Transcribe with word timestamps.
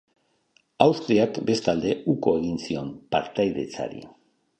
Austriak, 0.85 1.35
bestalde, 1.49 1.91
uko 2.13 2.33
egin 2.39 2.57
zion 2.69 2.89
partaidetzari. 3.17 4.03